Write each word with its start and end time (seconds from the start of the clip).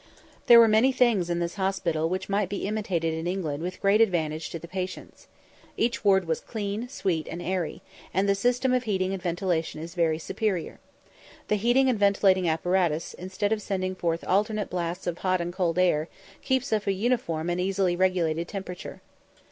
There 0.47 0.59
were 0.59 0.67
many 0.67 0.91
things 0.91 1.29
in 1.29 1.37
this 1.37 1.57
hospital 1.61 2.09
which 2.09 2.27
might 2.27 2.49
be 2.49 2.65
imitated 2.65 3.13
in 3.13 3.27
England 3.27 3.61
with 3.61 3.79
great 3.79 4.01
advantage 4.01 4.49
to 4.49 4.57
the 4.57 4.67
patients. 4.67 5.27
Each 5.77 6.03
ward 6.03 6.25
was 6.25 6.39
clean, 6.39 6.89
sweet, 6.89 7.27
and 7.27 7.39
airy; 7.39 7.83
and 8.11 8.27
the 8.27 8.33
system 8.33 8.73
of 8.73 8.85
heating 8.85 9.13
and 9.13 9.21
ventilation 9.21 9.79
is 9.79 9.93
very 9.93 10.17
superior. 10.17 10.79
The 11.49 11.55
heating 11.55 11.87
and 11.87 11.99
ventilating 11.99 12.49
apparatus, 12.49 13.13
instead 13.13 13.51
of 13.51 13.61
sending 13.61 13.93
forth 13.93 14.23
alternate 14.25 14.71
blasts 14.71 15.05
of 15.05 15.19
hot 15.19 15.39
and 15.39 15.53
cold 15.53 15.77
air, 15.77 16.09
keeps 16.41 16.73
up 16.73 16.87
a 16.87 16.91
uniform 16.93 17.47
and 17.47 17.61
easily 17.61 17.95
regulated 17.95 18.47
temperature. 18.47 19.03